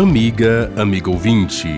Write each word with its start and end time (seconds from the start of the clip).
Amiga, 0.00 0.72
amigo 0.78 1.10
ouvinte, 1.10 1.68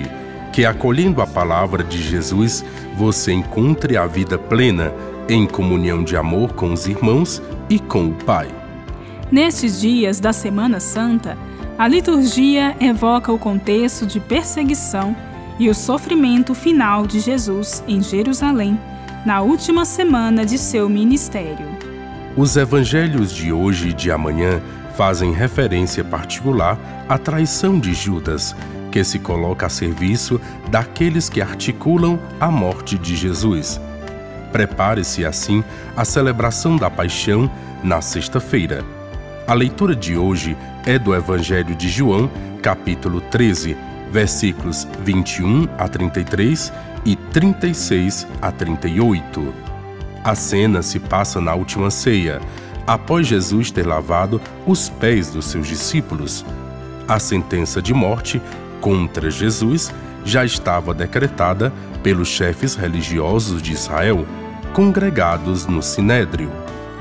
que 0.53 0.65
acolhendo 0.65 1.21
a 1.21 1.27
palavra 1.27 1.83
de 1.83 2.01
Jesus, 2.01 2.65
você 2.97 3.33
encontre 3.33 3.97
a 3.97 4.07
vida 4.07 4.39
plena 4.39 4.93
em 5.29 5.45
comunhão 5.45 6.05
de 6.05 6.17
amor 6.17 6.53
com 6.53 6.73
os 6.73 6.87
irmãos 6.87 7.43
e 7.69 7.81
com 7.81 8.07
o 8.07 8.15
Pai. 8.15 8.47
Nestes 9.29 9.81
dias 9.81 10.21
da 10.21 10.33
Semana 10.33 10.79
Santa, 10.79 11.37
a 11.77 11.89
liturgia 11.89 12.77
evoca 12.79 13.33
o 13.33 13.39
contexto 13.41 14.07
de 14.07 14.21
perseguição 14.21 15.17
e 15.59 15.69
o 15.69 15.75
sofrimento 15.75 16.55
final 16.55 17.09
de 17.09 17.19
Jesus 17.19 17.83
em 17.89 18.01
Jerusalém, 18.01 18.79
na 19.27 19.41
última 19.41 19.85
semana 19.85 20.47
de 20.47 20.59
seu 20.59 20.89
ministério. 20.89 21.67
Os 22.37 22.57
evangelhos 22.57 23.35
de 23.35 23.53
hoje 23.53 23.89
e 23.89 23.93
de 23.93 24.13
amanhã 24.13 24.63
fazem 24.97 25.33
referência 25.33 26.05
particular 26.05 26.79
à 27.09 27.19
traição 27.19 27.79
de 27.79 27.95
Judas, 27.95 28.55
que 28.91 29.03
se 29.03 29.19
coloca 29.19 29.67
a 29.67 29.71
serviço 29.71 30.41
daqueles 30.71 31.29
que 31.29 31.41
articulam 31.41 32.19
a 32.39 32.51
morte 32.51 32.99
de 32.99 33.17
Jesus. 33.17 33.81
Prepare-se 34.53 35.25
assim 35.25 35.65
a 35.97 36.05
celebração 36.05 36.77
da 36.77 36.91
paixão 36.91 37.51
na 37.83 38.01
sexta-feira. 38.01 38.85
A 39.47 39.55
leitura 39.55 39.97
de 39.97 40.17
hoje 40.17 40.57
é 40.87 40.99
do 40.99 41.15
Evangelho 41.15 41.75
de 41.75 41.89
João, 41.89 42.31
capítulo 42.61 43.21
13, 43.21 43.77
versículos 44.11 44.87
21 45.03 45.69
a 45.79 45.89
33 45.89 46.73
e 47.05 47.17
36 47.17 48.27
a 48.41 48.53
38. 48.53 49.55
A 50.23 50.35
cena 50.35 50.83
se 50.83 51.01
passa 51.01 51.41
na 51.41 51.55
última 51.55 51.91
ceia, 51.91 52.41
após 52.87 53.27
Jesus 53.27 53.71
ter 53.71 53.87
lavado 53.87 54.41
os 54.67 54.89
pés 54.89 55.31
dos 55.31 55.47
seus 55.47 55.67
discípulos. 55.67 56.45
A 57.09 57.19
sentença 57.19 57.81
de 57.81 57.93
morte 57.93 58.41
contra 58.81 59.31
Jesus 59.31 59.93
já 60.25 60.45
estava 60.45 60.95
decretada 60.95 61.73
pelos 62.03 62.29
chefes 62.29 62.75
religiosos 62.75 63.63
de 63.63 63.73
Israel, 63.73 64.27
congregados 64.73 65.67
no 65.67 65.83
Sinédrio. 65.83 66.51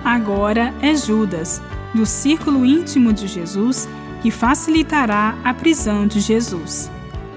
Agora 0.04 0.74
é 0.82 0.96
Judas, 0.96 1.62
do 1.94 2.06
círculo 2.06 2.66
íntimo 2.66 3.14
de 3.14 3.28
Jesus, 3.28 3.88
que 4.22 4.32
facilitará 4.32 5.36
a 5.44 5.54
prisão 5.54 6.08
de 6.08 6.20
Jesus. 6.20 6.90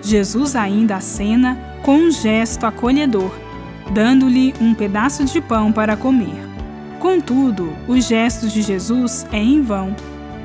Jesus 0.02 0.54
ainda 0.54 0.96
acena 0.96 1.58
com 1.82 1.96
um 1.96 2.10
gesto 2.10 2.64
acolhedor, 2.66 3.30
dando-lhe 3.92 4.54
um 4.60 4.74
pedaço 4.74 5.24
de 5.24 5.40
pão 5.40 5.72
para 5.72 5.96
comer. 5.96 6.43
Contudo, 7.04 7.76
o 7.86 8.00
gesto 8.00 8.48
de 8.48 8.62
Jesus 8.62 9.26
é 9.30 9.36
em 9.36 9.60
vão. 9.60 9.94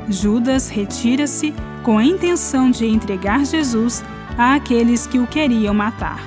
Judas 0.09 0.67
retira-se 0.67 1.53
com 1.83 1.97
a 1.97 2.03
intenção 2.03 2.69
de 2.69 2.85
entregar 2.85 3.45
Jesus 3.45 4.03
àqueles 4.37 5.07
que 5.07 5.19
o 5.19 5.25
queriam 5.25 5.73
matar. 5.73 6.19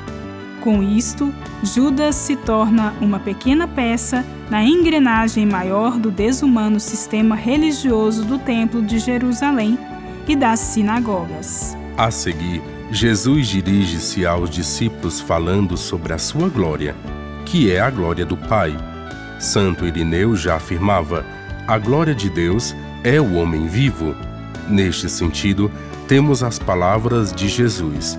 Com 0.62 0.83
isto, 0.83 1.30
Judas 1.62 2.14
se 2.14 2.34
torna 2.34 2.94
uma 2.98 3.20
pequena 3.20 3.69
peça 3.69 4.24
na 4.48 4.64
engrenagem 4.64 5.44
maior 5.44 5.98
do 5.98 6.11
desumano 6.11 6.80
sistema 6.80 7.36
religioso 7.36 8.24
do 8.24 8.39
Templo 8.39 8.80
de 8.80 8.98
Jerusalém 8.98 9.78
e 10.27 10.34
das 10.34 10.61
sinagogas. 10.61 11.77
A 11.94 12.11
seguir, 12.11 12.62
Jesus 12.91 13.48
dirige-se 13.48 14.24
aos 14.24 14.48
discípulos 14.48 15.20
falando 15.20 15.77
sobre 15.77 16.14
a 16.14 16.19
sua 16.19 16.48
glória, 16.48 16.96
que 17.44 17.70
é 17.70 17.80
a 17.80 17.91
glória 17.91 18.24
do 18.24 18.39
Pai 18.39 18.74
Santo 19.42 19.84
Irineu 19.84 20.36
já 20.36 20.54
afirmava: 20.54 21.26
a 21.66 21.76
glória 21.76 22.14
de 22.14 22.30
Deus 22.30 22.74
é 23.02 23.20
o 23.20 23.34
homem 23.34 23.67
vivo. 23.67 24.14
Neste 24.68 25.08
sentido, 25.08 25.70
temos 26.06 26.44
as 26.44 26.61
palavras 26.61 27.33
de 27.33 27.48
Jesus: 27.48 28.17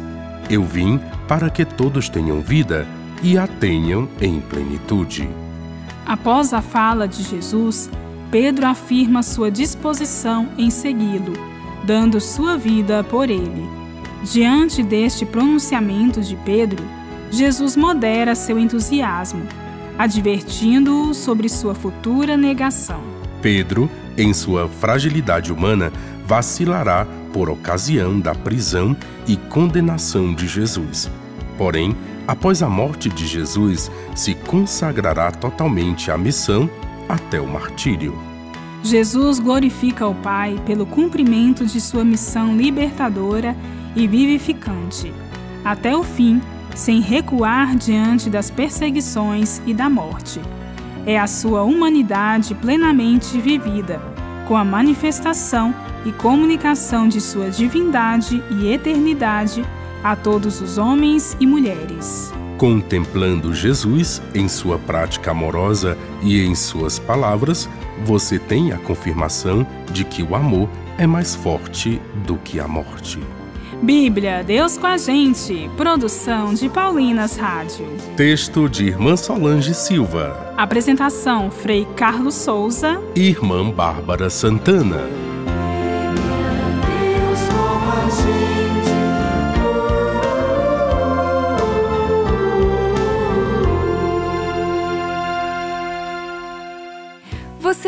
Eu 0.50 0.66
vim 0.66 1.00
para 1.26 1.50
que 1.50 1.64
todos 1.64 2.10
tenham 2.10 2.42
vida 2.42 2.86
e 3.24 3.38
a 3.38 3.48
tenham 3.48 4.08
em 4.20 4.42
plenitude. 4.42 5.30
Após 6.06 6.54
a 6.54 6.62
fala 6.62 7.08
de 7.08 7.24
Jesus, 7.24 7.90
Pedro 8.30 8.68
afirma 8.68 9.24
sua 9.24 9.50
disposição 9.50 10.50
em 10.58 10.70
segui-lo, 10.70 11.34
dando 11.86 12.20
sua 12.20 12.58
vida 12.58 13.02
por 13.02 13.30
ele. 13.30 13.66
Diante 14.30 14.84
deste 14.84 15.26
pronunciamento 15.26 16.20
de 16.20 16.36
Pedro, 16.36 16.84
Jesus 17.32 17.78
modera 17.78 18.36
seu 18.36 18.60
entusiasmo 18.60 19.63
advertindo-o 19.98 21.14
sobre 21.14 21.48
sua 21.50 21.76
futura 21.76 22.36
negação. 22.38 23.02
Pedro, 23.42 23.90
em 24.18 24.34
sua 24.34 24.68
fragilidade 24.68 25.52
humana, 25.52 25.92
vacilará 26.26 27.06
por 27.34 27.50
ocasião 27.50 28.20
da 28.20 28.34
prisão 28.34 28.96
e 29.28 29.36
condenação 29.36 30.34
de 30.34 30.48
Jesus. 30.48 31.10
Porém, 31.58 31.96
após 32.28 32.64
a 32.64 32.70
morte 32.70 33.10
de 33.10 33.28
Jesus, 33.28 33.92
se 34.16 34.34
consagrará 34.34 35.32
totalmente 35.32 36.10
à 36.12 36.18
missão 36.18 36.70
até 37.10 37.40
o 37.40 37.48
martírio. 37.48 38.18
Jesus 38.84 39.40
glorifica 39.40 40.06
o 40.08 40.14
Pai 40.16 40.62
pelo 40.66 40.86
cumprimento 40.86 41.66
de 41.66 41.80
sua 41.80 42.04
missão 42.04 42.56
libertadora 42.56 43.56
e 43.96 44.08
vivificante. 44.08 45.14
Até 45.64 45.96
o 45.96 46.04
fim, 46.04 46.42
sem 46.76 47.02
recuar 47.02 47.76
diante 47.76 48.30
das 48.30 48.50
perseguições 48.50 49.62
e 49.66 49.74
da 49.74 49.90
morte. 49.90 50.42
É 51.06 51.20
a 51.20 51.28
sua 51.28 51.64
humanidade 51.64 52.56
plenamente 52.56 53.40
vivida, 53.40 54.02
com 54.48 54.56
a 54.56 54.64
manifestação 54.64 55.74
e 56.06 56.12
comunicação 56.12 57.08
de 57.08 57.20
sua 57.20 57.50
divindade 57.50 58.44
e 58.50 58.72
eternidade 58.72 59.64
a 60.04 60.16
todos 60.16 60.60
os 60.62 60.78
homens 60.78 61.36
e 61.40 61.46
mulheres. 61.46 62.32
Contemplando 62.58 63.54
Jesus 63.54 64.22
em 64.34 64.48
sua 64.48 64.78
prática 64.78 65.32
amorosa 65.32 65.98
e 66.22 66.42
em 66.42 66.56
suas 66.56 67.00
palavras, 67.00 67.70
você 68.06 68.38
tem 68.38 68.72
a 68.72 68.78
confirmação 68.78 69.66
de 69.92 70.04
que 70.04 70.22
o 70.24 70.36
amor 70.36 70.70
é 70.98 71.08
mais 71.08 71.36
forte 71.36 72.02
do 72.26 72.38
que 72.38 72.60
a 72.60 72.68
morte. 72.68 73.20
Bíblia, 73.82 74.44
Deus 74.44 74.78
com 74.78 74.88
a 74.88 74.98
gente. 74.98 75.70
Produção 75.76 76.54
de 76.54 76.70
Paulinas 76.70 77.38
Rádio. 77.38 77.86
Texto 78.16 78.70
de 78.70 78.86
Irmã 78.86 79.16
Solange 79.16 79.74
Silva. 79.74 80.54
Apresentação: 80.58 81.50
Frei 81.50 81.88
Carlos 81.96 82.36
Souza. 82.36 83.02
Irmã 83.16 83.70
Bárbara 83.70 84.30
Santana. 84.30 85.23